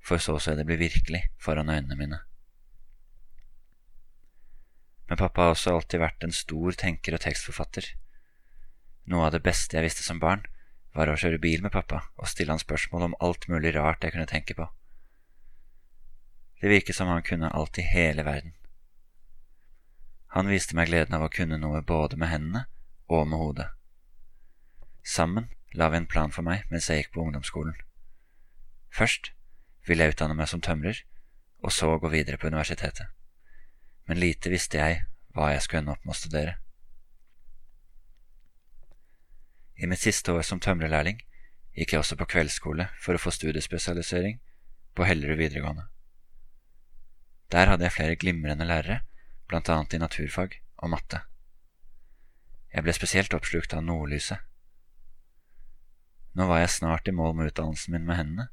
for 0.00 0.22
så 0.22 0.38
å 0.38 0.42
se 0.42 0.54
det 0.56 0.64
bli 0.66 0.78
virkelig 0.80 1.24
foran 1.42 1.70
øynene 1.74 1.98
mine. 1.98 2.20
Men 5.08 5.16
pappa 5.16 5.42
har 5.42 5.54
også 5.54 5.72
alltid 5.72 6.02
vært 6.02 6.24
en 6.24 6.34
stor 6.36 6.76
tenker 6.76 7.16
og 7.16 7.22
tekstforfatter. 7.24 7.86
Noe 9.08 9.28
av 9.28 9.32
det 9.32 9.44
beste 9.44 9.78
jeg 9.78 9.86
visste 9.86 10.04
som 10.04 10.20
barn, 10.20 10.44
var 10.92 11.08
å 11.08 11.16
kjøre 11.20 11.40
bil 11.40 11.62
med 11.64 11.72
pappa 11.72 12.02
og 12.16 12.28
stille 12.28 12.52
han 12.52 12.60
spørsmål 12.60 13.06
om 13.06 13.16
alt 13.24 13.46
mulig 13.48 13.74
rart 13.76 14.04
jeg 14.04 14.14
kunne 14.14 14.28
tenke 14.28 14.56
på. 14.58 14.68
Det 16.60 16.72
virket 16.72 16.96
som 16.96 17.08
han 17.08 17.24
kunne 17.24 17.52
alt 17.54 17.78
i 17.78 17.86
hele 17.86 18.24
verden. 18.26 18.54
Han 20.36 20.50
viste 20.50 20.76
meg 20.76 20.90
gleden 20.90 21.16
av 21.16 21.24
å 21.24 21.32
kunne 21.32 21.60
noe 21.60 21.80
både 21.86 22.18
med 22.20 22.32
hendene 22.32 22.66
og 23.08 23.28
med 23.30 23.40
hodet. 23.40 23.68
Sammen 25.06 25.48
la 25.72 25.88
vi 25.88 26.02
en 26.02 26.10
plan 26.10 26.34
for 26.34 26.44
meg 26.44 26.66
mens 26.72 26.90
jeg 26.90 27.04
gikk 27.04 27.14
på 27.14 27.24
ungdomsskolen. 27.24 27.78
Først 28.92 29.32
ville 29.88 30.04
jeg 30.04 30.16
utdanne 30.16 30.36
meg 30.36 30.50
som 30.50 30.60
tømrer, 30.60 31.00
og 31.64 31.72
så 31.72 31.94
gå 32.00 32.10
videre 32.12 32.36
på 32.40 32.50
universitetet 32.52 33.08
men 34.08 34.20
lite 34.20 34.50
visste 34.50 34.80
jeg 34.80 35.02
hva 35.36 35.52
jeg 35.52 35.62
skulle 35.64 35.84
ende 35.84 35.94
opp 35.94 36.06
med 36.06 36.14
å 36.14 36.18
studere. 36.18 36.56
I 39.78 39.86
mitt 39.86 40.02
siste 40.02 40.32
år 40.34 40.42
som 40.42 40.58
tømrerlærling 40.64 41.20
gikk 41.76 41.92
jeg 41.92 42.00
også 42.00 42.16
på 42.18 42.26
kveldsskole 42.32 42.88
for 42.98 43.14
å 43.14 43.20
få 43.22 43.30
studiespesialisering 43.36 44.40
på 44.96 45.06
Hellerud 45.06 45.38
videregående. 45.38 45.84
Der 47.52 47.70
hadde 47.70 47.86
jeg 47.86 47.94
flere 47.94 48.16
glimrende 48.18 48.66
lærere, 48.66 49.02
blant 49.48 49.68
annet 49.72 49.94
i 49.94 50.00
naturfag 50.02 50.56
og 50.82 50.90
matte. 50.92 51.20
Jeg 52.74 52.84
ble 52.84 52.92
spesielt 52.96 53.36
oppslukt 53.36 53.76
av 53.76 53.84
nordlyset. 53.84 54.40
Nå 56.36 56.48
var 56.48 56.60
jeg 56.62 56.74
snart 56.74 57.08
i 57.08 57.14
mål 57.14 57.36
med 57.36 57.52
utdannelsen 57.52 57.94
min 57.94 58.08
med 58.08 58.18
hendene, 58.18 58.48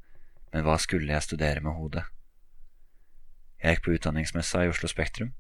men 0.53 0.63
hva 0.67 0.77
skulle 0.79 1.12
jeg 1.12 1.25
studere 1.25 1.63
med 1.63 1.75
hodet? 1.75 2.05
Jeg 3.59 3.75
gikk 3.75 3.88
på 3.88 3.97
utdanningsmessa 3.97 4.63
i 4.63 4.71
Oslo 4.71 4.88
Spektrum 4.91 5.33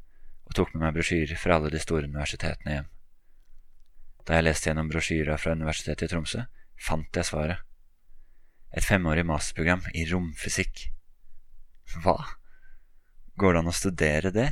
og 0.45 0.57
tok 0.57 0.73
med 0.73 0.83
meg 0.85 0.97
brosjyrer 0.97 1.39
fra 1.39 1.57
alle 1.57 1.71
de 1.73 1.81
store 1.81 2.09
universitetene 2.09 2.75
hjem. 2.75 2.89
Da 4.25 4.37
jeg 4.37 4.47
leste 4.47 4.69
gjennom 4.69 4.89
brosjyra 4.89 5.37
fra 5.37 5.53
Universitetet 5.53 6.07
i 6.07 6.11
Tromsø, 6.11 6.45
fant 6.81 7.17
jeg 7.17 7.27
svaret. 7.27 7.61
Et 8.75 8.85
femårig 8.85 9.25
masterprogram 9.27 9.85
i 9.93 10.05
romfysikk. 10.09 10.87
Hva? 12.01 12.17
Går 13.37 13.53
det 13.53 13.61
an 13.61 13.71
å 13.71 13.75
studere 13.75 14.31
det? 14.33 14.47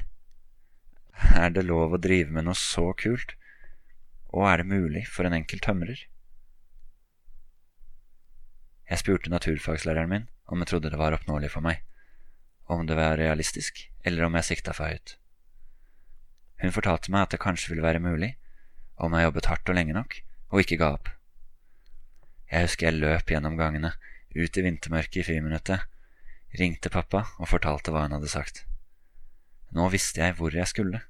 Er 1.34 1.54
det 1.56 1.66
lov 1.66 1.96
å 1.96 2.02
drive 2.02 2.34
med 2.34 2.48
noe 2.48 2.58
så 2.58 2.92
kult? 2.98 3.34
Og 4.34 4.46
er 4.50 4.62
det 4.62 4.70
mulig 4.70 5.06
for 5.10 5.26
en 5.26 5.36
enkel 5.38 5.62
tømrer? 5.62 6.06
Jeg 8.90 9.02
spurte 9.02 9.32
naturfagslæreren 9.34 10.12
min 10.12 10.30
om 10.52 10.62
jeg 10.62 10.70
trodde 10.70 10.92
det 10.94 11.00
var 11.00 11.16
oppnåelig 11.16 11.50
for 11.54 11.66
meg, 11.66 11.82
om 12.70 12.86
det 12.86 12.98
var 13.00 13.18
realistisk, 13.18 13.80
eller 14.06 14.28
om 14.28 14.36
jeg 14.38 14.50
sikta 14.52 14.76
for 14.76 14.92
høyt. 14.92 15.18
Hun 16.64 16.72
fortalte 16.72 17.12
meg 17.12 17.26
at 17.26 17.34
det 17.36 17.42
kanskje 17.44 17.74
ville 17.74 17.84
være 17.84 18.00
mulig, 18.00 18.38
om 18.96 19.12
jeg 19.14 19.28
jobbet 19.28 19.50
hardt 19.52 19.70
og 19.70 19.76
lenge 19.76 19.96
nok, 19.98 20.16
og 20.54 20.62
ikke 20.64 20.78
ga 20.80 20.94
opp. 20.96 21.10
Jeg 22.48 22.70
husker 22.70 22.88
jeg 22.88 23.02
løp 23.02 23.32
gjennom 23.34 23.58
gangene, 23.60 23.92
ut 24.32 24.58
i 24.58 24.64
vintermørket 24.64 25.20
i 25.20 25.26
friminuttet, 25.28 25.84
ringte 26.56 26.92
pappa 26.94 27.26
og 27.36 27.50
fortalte 27.52 27.92
hva 27.92 28.06
hun 28.06 28.16
hadde 28.16 28.32
sagt. 28.32 28.64
Nå 29.76 29.90
visste 29.92 30.24
jeg 30.24 30.38
hvor 30.38 30.56
jeg 30.56 30.70
skulle. 30.70 31.02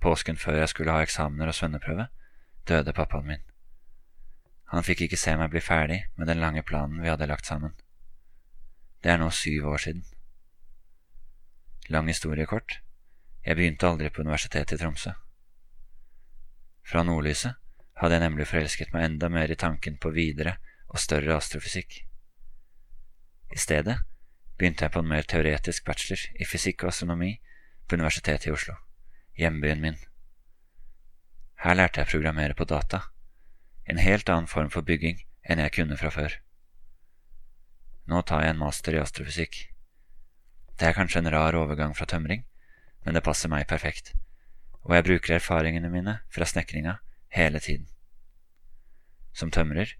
Påsken 0.00 0.38
før 0.38 0.60
jeg 0.62 0.70
skulle 0.70 0.94
ha 0.94 1.02
eksamener 1.02 1.50
og 1.50 1.58
svenneprøve, 1.58 2.06
døde 2.68 2.94
pappaen 2.94 3.26
min. 3.26 3.44
Han 4.70 4.86
fikk 4.86 5.08
ikke 5.08 5.18
se 5.18 5.34
meg 5.34 5.50
bli 5.50 5.64
ferdig 5.64 6.04
med 6.14 6.30
den 6.30 6.38
lange 6.38 6.62
planen 6.62 7.02
vi 7.02 7.10
hadde 7.10 7.26
lagt 7.26 7.50
sammen. 7.50 7.74
Det 9.02 9.10
er 9.10 9.18
nå 9.18 9.32
syv 9.34 9.66
år 9.74 9.82
siden. 9.88 10.04
Lang 11.90 12.06
historie 12.06 12.46
kort. 12.46 12.78
Jeg 13.42 13.56
begynte 13.58 13.88
aldri 13.88 14.12
på 14.14 14.22
Universitetet 14.22 14.76
i 14.76 14.78
Tromsø. 14.78 15.10
Fra 16.86 17.02
nordlyset 17.02 17.56
hadde 17.98 18.14
jeg 18.14 18.22
nemlig 18.22 18.46
forelsket 18.46 18.92
meg 18.94 19.08
enda 19.08 19.30
mer 19.32 19.50
i 19.50 19.58
tanken 19.58 19.96
på 19.98 20.12
videre 20.14 20.52
og 20.86 21.02
større 21.02 21.34
astrofysikk. 21.34 21.96
I 23.50 23.58
stedet 23.58 23.96
begynte 24.54 24.86
jeg 24.86 24.94
på 24.94 25.02
en 25.02 25.10
mer 25.10 25.26
teoretisk 25.26 25.88
bachelor 25.88 26.22
i 26.38 26.46
fysikk 26.46 26.84
og 26.84 26.92
astronomi 26.92 27.32
på 27.88 27.98
Universitetet 27.98 28.46
i 28.46 28.54
Oslo, 28.54 28.76
hjembyen 29.34 29.82
min. 29.82 29.98
Her 31.64 31.74
lærte 31.74 32.00
jeg 32.00 32.06
å 32.06 32.12
programmere 32.12 32.54
på 32.54 32.68
data, 32.70 33.02
en 33.90 33.98
helt 33.98 34.30
annen 34.30 34.46
form 34.46 34.70
for 34.70 34.86
bygging 34.86 35.24
enn 35.42 35.58
jeg 35.64 35.74
kunne 35.80 35.98
fra 35.98 36.14
før. 36.14 36.38
Nå 38.06 38.22
tar 38.22 38.46
jeg 38.46 38.54
en 38.54 38.62
master 38.62 38.94
i 38.94 39.02
astrofysikk. 39.02 39.58
Det 40.80 40.88
er 40.88 40.96
kanskje 40.96 41.20
en 41.20 41.28
rar 41.28 41.52
overgang 41.58 41.92
fra 41.92 42.06
tømring, 42.08 42.46
men 43.04 43.16
det 43.16 43.20
passer 43.24 43.50
meg 43.52 43.66
perfekt, 43.68 44.14
og 44.80 44.94
jeg 44.96 45.04
bruker 45.04 45.34
erfaringene 45.36 45.90
mine 45.92 46.14
fra 46.32 46.46
snekringa 46.48 46.94
hele 47.36 47.60
tiden. 47.60 47.84
Som 49.36 49.52
tømrer 49.52 49.92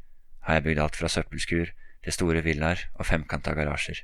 har 0.46 0.56
jeg 0.56 0.64
bygd 0.64 0.80
alt 0.80 0.96
fra 0.96 1.10
søppelskur 1.12 1.68
til 2.00 2.16
store 2.16 2.40
villaer 2.46 2.86
og 2.94 3.04
femkanta 3.06 3.52
garasjer. 3.58 4.00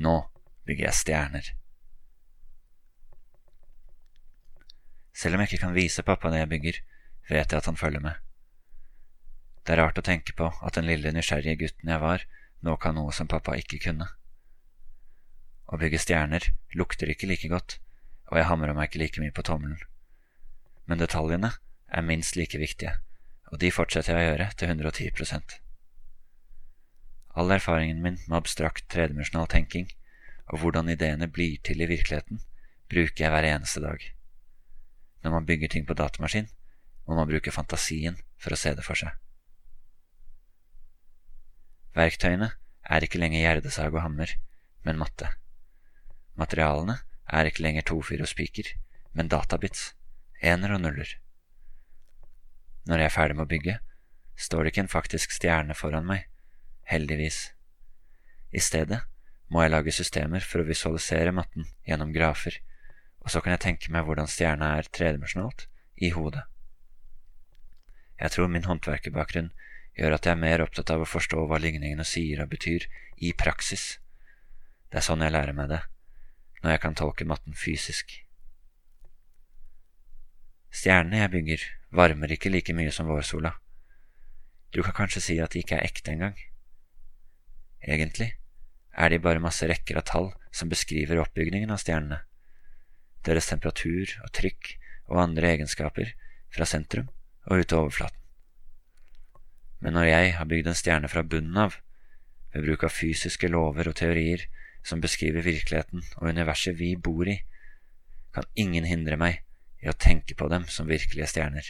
Nå 0.00 0.16
bygger 0.64 0.88
jeg 0.88 1.00
stjerner. 1.02 1.50
Selv 5.12 5.36
om 5.36 5.42
jeg 5.42 5.52
ikke 5.52 5.66
kan 5.66 5.76
vise 5.76 6.06
pappa 6.06 6.32
det 6.32 6.40
jeg 6.46 6.52
bygger, 6.54 6.80
vet 7.28 7.52
jeg 7.52 7.60
at 7.60 7.68
han 7.68 7.76
følger 7.76 8.00
med. 8.00 8.16
Det 9.66 9.76
er 9.76 9.82
rart 9.82 10.00
å 10.00 10.06
tenke 10.06 10.32
på 10.32 10.48
at 10.48 10.80
den 10.80 10.88
lille 10.88 11.12
nysgjerrige 11.12 11.60
gutten 11.60 11.92
jeg 11.92 12.00
var, 12.00 12.24
nå 12.64 12.78
kan 12.80 12.96
noe 12.96 13.12
som 13.12 13.28
pappa 13.28 13.58
ikke 13.60 13.82
kunne. 13.84 14.08
Å 15.68 15.78
bygge 15.80 16.00
stjerner 16.00 16.50
lukter 16.78 17.10
ikke 17.12 17.28
like 17.28 17.48
godt, 17.52 17.78
og 18.32 18.40
jeg 18.40 18.48
hamrer 18.48 18.76
meg 18.76 18.88
ikke 18.88 19.02
like 19.02 19.22
mye 19.22 19.34
på 19.36 19.44
tommelen. 19.44 19.80
Men 20.88 21.00
detaljene 21.00 21.52
er 21.88 22.04
minst 22.04 22.36
like 22.40 22.58
viktige, 22.60 22.96
og 23.52 23.60
de 23.60 23.72
fortsetter 23.72 24.16
jeg 24.16 24.24
å 24.24 24.30
gjøre 24.30 24.50
til 24.56 24.72
110% 24.72 25.58
All 27.38 27.52
erfaringen 27.54 28.00
min 28.02 28.16
med 28.26 28.36
abstrakt 28.40 28.88
tredimensjonal 28.90 29.46
tenking 29.52 29.90
og 30.48 30.62
hvordan 30.62 30.88
ideene 30.90 31.28
blir 31.30 31.60
til 31.62 31.84
i 31.84 31.86
virkeligheten, 31.86 32.40
bruker 32.88 33.24
jeg 33.24 33.32
hver 33.32 33.46
eneste 33.46 33.82
dag. 33.84 34.00
Når 35.22 35.34
man 35.34 35.46
bygger 35.46 35.68
ting 35.68 35.84
på 35.86 35.94
datamaskin, 35.94 36.48
må 37.06 37.14
man 37.14 37.28
bruke 37.28 37.52
fantasien 37.52 38.16
for 38.40 38.54
å 38.54 38.58
se 38.58 38.72
det 38.74 38.84
for 38.86 38.98
seg. 38.98 39.12
Verktøyene 41.96 42.50
er 42.88 43.04
ikke 43.04 43.20
lenger 43.20 43.44
gjerdesag 43.44 43.92
og 43.94 44.02
hammer, 44.02 44.32
men 44.86 44.98
matte. 45.00 45.30
Materialene 46.38 47.00
er 47.28 47.48
ikke 47.48 47.64
lenger 47.64 47.86
tofyr 47.90 48.22
og 48.22 48.30
spiker, 48.30 48.70
men 49.12 49.30
databits, 49.32 49.92
ener 50.40 50.76
og 50.76 50.84
nuller. 50.84 51.10
Når 52.88 53.02
jeg 53.02 53.10
er 53.10 53.14
ferdig 53.14 53.36
med 53.36 53.48
å 53.48 53.50
bygge, 53.50 53.78
står 54.38 54.64
det 54.64 54.72
ikke 54.72 54.84
en 54.86 54.92
faktisk 54.92 55.34
stjerne 55.34 55.74
foran 55.76 56.06
meg, 56.08 56.28
heldigvis. 56.88 57.50
I 58.54 58.62
stedet 58.62 59.02
må 59.52 59.64
jeg 59.64 59.74
lage 59.74 59.92
systemer 59.92 60.44
for 60.44 60.62
å 60.62 60.68
visualisere 60.68 61.34
matten 61.34 61.66
gjennom 61.88 62.14
grafer, 62.14 62.60
og 63.20 63.32
så 63.32 63.42
kan 63.42 63.56
jeg 63.56 63.64
tenke 63.64 63.92
meg 63.92 64.06
hvordan 64.06 64.30
stjerna 64.30 64.76
er 64.78 64.88
tredimensjonalt 64.94 65.66
i 66.00 66.12
hodet. 66.14 66.46
Jeg 68.18 68.34
tror 68.34 68.48
min 68.50 68.66
håndverkerbakgrunn 68.66 69.50
gjør 69.98 70.14
at 70.16 70.26
jeg 70.26 70.34
er 70.34 70.40
mer 70.40 70.62
opptatt 70.62 70.90
av 70.94 71.02
å 71.02 71.08
forstå 71.08 71.44
hva 71.50 71.58
ligningene 71.60 72.06
sier 72.06 72.40
og 72.42 72.50
betyr 72.54 72.86
i 73.18 73.34
praksis. 73.34 73.98
Det 74.88 75.00
er 75.00 75.06
sånn 75.06 75.22
jeg 75.26 75.34
lærer 75.34 75.56
meg 75.56 75.70
det, 75.74 75.82
når 76.62 76.74
jeg 76.74 76.82
kan 76.82 76.96
tolke 76.98 77.26
matten 77.28 77.54
fysisk. 77.56 78.12
Stjernene 80.74 81.22
jeg 81.22 81.32
bygger, 81.32 81.64
varmer 81.94 82.34
ikke 82.34 82.52
like 82.52 82.74
mye 82.76 82.92
som 82.94 83.08
vårsola. 83.08 83.54
Du 84.74 84.82
kan 84.84 84.96
kanskje 84.96 85.24
si 85.24 85.38
at 85.40 85.54
de 85.54 85.62
ikke 85.62 85.78
er 85.78 85.86
ekte 85.88 86.12
engang. 86.12 86.36
Egentlig 87.80 88.34
er 88.92 89.12
de 89.12 89.20
bare 89.22 89.42
masse 89.42 89.66
rekker 89.68 90.00
av 90.00 90.06
tall 90.10 90.32
som 90.52 90.68
beskriver 90.68 91.20
oppbygningen 91.22 91.70
av 91.70 91.80
stjernene, 91.80 92.20
deres 93.24 93.48
temperatur 93.48 94.10
og 94.24 94.32
trykk 94.34 94.74
og 95.08 95.22
andre 95.22 95.54
egenskaper 95.54 96.12
fra 96.52 96.66
sentrum 96.68 97.08
og 97.48 97.62
ut 97.62 97.68
til 97.68 97.80
overflaten. 97.80 98.16
Men 99.80 99.94
når 99.94 100.08
jeg 100.10 100.32
har 100.36 100.48
bygd 100.50 100.68
en 100.68 100.78
stjerne 100.78 101.10
fra 101.10 101.22
bunnen 101.22 101.56
av, 101.62 101.78
ved 102.52 102.64
bruk 102.66 102.86
av 102.88 102.92
fysiske 102.92 103.50
lover 103.52 103.90
og 103.90 103.96
teorier 104.00 104.46
som 104.88 105.02
beskriver 105.04 105.44
virkeligheten 105.44 106.04
og 106.16 106.30
universet 106.32 106.78
vi 106.78 106.94
bor 106.96 107.28
i, 107.28 107.36
kan 108.34 108.48
ingen 108.56 108.86
hindre 108.88 109.18
meg 109.20 109.42
i 109.84 109.90
å 109.90 109.96
tenke 109.96 110.36
på 110.38 110.48
dem 110.50 110.66
som 110.72 110.88
virkelige 110.88 111.28
stjerner. 111.30 111.66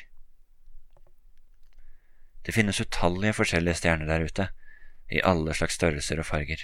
Det 2.46 2.54
finnes 2.56 2.80
utallige 2.80 3.36
forskjellige 3.36 3.80
stjerner 3.82 4.08
der 4.08 4.24
ute, 4.24 4.48
i 5.12 5.22
alle 5.24 5.54
slags 5.56 5.78
størrelser 5.78 6.20
og 6.20 6.28
farger. 6.28 6.62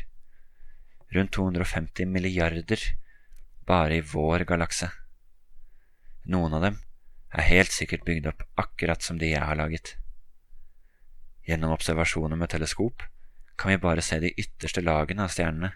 Rundt 1.15 1.33
250 1.37 2.09
milliarder 2.09 2.81
bare 3.69 3.99
i 3.99 4.05
vår 4.05 4.45
galakse. 4.49 4.91
Noen 6.29 6.57
av 6.57 6.65
dem 6.65 6.79
er 7.35 7.49
helt 7.49 7.73
sikkert 7.73 8.05
bygd 8.07 8.29
opp 8.31 8.45
akkurat 8.61 9.05
som 9.05 9.19
de 9.21 9.33
jeg 9.33 9.45
har 9.45 9.59
laget. 9.61 9.97
Gjennom 11.45 11.75
observasjoner 11.77 12.41
med 12.41 12.53
teleskop 12.53 13.05
kan 13.61 13.73
vi 13.73 13.81
bare 13.81 14.05
se 14.05 14.19
de 14.23 14.33
ytterste 14.41 14.83
lagene 14.85 15.27
av 15.27 15.33
stjernene, 15.33 15.73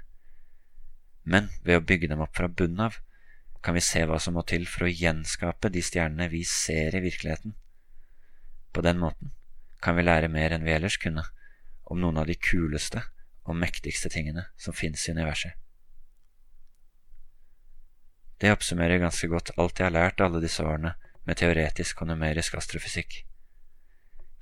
men 1.29 1.51
ved 1.67 1.79
å 1.79 1.85
bygge 1.85 2.09
dem 2.11 2.23
opp 2.25 2.37
fra 2.39 2.49
bunnen 2.49 2.87
av 2.89 2.99
kan 3.65 3.77
vi 3.77 3.83
se 3.85 4.05
hva 4.07 4.19
som 4.23 4.37
må 4.39 4.45
til 4.49 4.65
for 4.71 4.87
å 4.87 4.93
gjenskape 4.93 5.71
de 5.75 5.83
stjernene 5.85 6.29
vi 6.33 6.45
ser 6.47 6.95
i 6.95 7.03
virkeligheten. 7.05 7.57
På 8.73 8.85
den 8.87 9.01
måten 9.03 9.35
kan 9.83 9.99
vi 9.99 10.07
lære 10.07 10.31
mer 10.33 10.55
enn 10.55 10.65
vi 10.67 10.75
ellers 10.75 10.99
kunne 11.03 11.27
om 11.89 12.01
noen 12.01 12.21
av 12.23 12.29
de 12.31 12.37
kuleste 12.39 13.03
og 13.49 13.59
mektigste 13.59 14.11
tingene 14.13 14.47
som 14.61 14.77
finnes 14.77 15.05
i 15.09 15.15
universet. 15.17 15.53
Det 18.39 18.53
oppsummerer 18.55 19.03
ganske 19.03 19.27
godt 19.29 19.51
alt 19.59 19.81
jeg 19.81 19.89
har 19.89 19.97
lært 19.97 20.23
alle 20.23 20.41
disse 20.43 20.63
årene 20.63 20.95
med 21.27 21.41
teoretisk 21.41 22.03
og 22.03 22.13
numerisk 22.13 22.55
astrofysikk. 22.61 23.25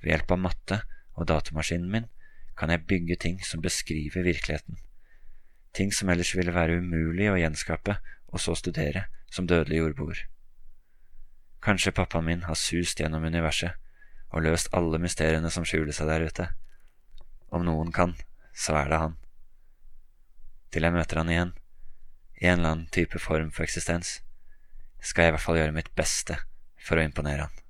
Ved 0.03 0.13
hjelp 0.13 0.35
av 0.35 0.43
matte 0.43 0.81
og 1.17 1.25
datamaskinen 1.31 1.89
min 1.89 2.11
kan 2.57 2.69
jeg 2.73 2.85
bygge 2.89 3.17
ting 3.23 3.39
som 3.45 3.63
beskriver 3.63 4.25
virkeligheten, 4.25 4.77
ting 5.75 5.91
som 5.93 6.09
ellers 6.09 6.33
ville 6.35 6.53
være 6.55 6.79
umulig 6.81 7.29
å 7.31 7.37
gjenskape 7.39 7.97
og 8.27 8.41
så 8.41 8.55
studere 8.57 9.07
som 9.31 9.47
dødelig 9.47 9.81
jordboer. 9.81 10.23
Kanskje 11.63 11.95
pappaen 11.95 12.27
min 12.27 12.45
har 12.47 12.57
sust 12.59 12.99
gjennom 13.01 13.25
universet 13.27 13.75
og 14.31 14.43
løst 14.45 14.71
alle 14.75 14.99
mysteriene 15.01 15.49
som 15.53 15.65
skjuler 15.67 15.95
seg 15.95 16.09
der 16.11 16.27
ute. 16.27 16.47
Om 17.49 17.65
noen 17.65 17.93
kan, 17.95 18.15
så 18.53 18.75
er 18.81 18.91
det 18.91 19.01
han. 19.01 19.17
Til 20.71 20.83
jeg 20.83 20.95
møter 20.95 21.21
han 21.21 21.31
igjen, 21.31 21.53
i 22.37 22.47
en 22.47 22.59
eller 22.59 22.73
annen 22.73 22.89
type 22.93 23.19
form 23.23 23.49
for 23.55 23.65
eksistens, 23.65 24.19
skal 24.99 25.27
jeg 25.27 25.31
i 25.31 25.35
hvert 25.37 25.45
fall 25.45 25.59
gjøre 25.61 25.75
mitt 25.75 25.93
beste 25.97 26.37
for 26.83 26.99
å 26.99 27.05
imponere 27.07 27.47
han. 27.47 27.63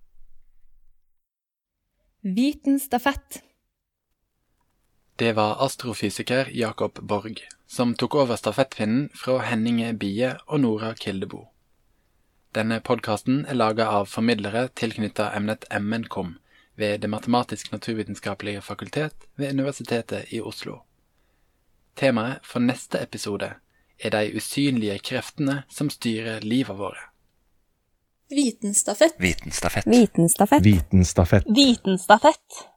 Vitenstafett. 2.38 3.44
Det 5.18 5.34
var 5.34 5.66
astrofysiker 5.66 6.50
Jakob 6.52 7.00
Borg 7.02 7.40
som 7.68 7.96
tok 7.96 8.16
over 8.16 8.36
stafettpinnen 8.36 9.10
fra 9.16 9.40
Henninge 9.40 9.94
Bie 9.94 10.36
og 10.46 10.60
Nora 10.62 10.92
Kildebo. 10.94 11.40
Denne 12.54 12.78
podkasten 12.86 13.40
er 13.50 13.58
laga 13.58 13.88
av 13.90 14.06
formidlere 14.12 14.68
tilknytta 14.78 15.32
emnet 15.34 15.66
MNKOM 15.74 16.36
ved 16.78 17.02
Det 17.02 17.10
matematisk-naturvitenskapelige 17.10 18.62
fakultet 18.62 19.26
ved 19.36 19.58
Universitetet 19.58 20.30
i 20.30 20.42
Oslo. 20.42 20.84
Temaet 21.98 22.46
for 22.46 22.62
neste 22.62 23.02
episode 23.02 23.56
er 23.98 24.14
de 24.14 24.38
usynlige 24.38 25.00
kreftene 25.00 25.64
som 25.68 25.90
styrer 25.90 26.46
livet 26.46 26.78
våre. 26.78 27.10
Vitenstafett. 28.30 29.18
Vitenstafett. 29.18 29.88
Vitenstafett. 29.88 30.66
Vitenstafett. 30.66 31.46
Vitenstafett. 31.50 32.77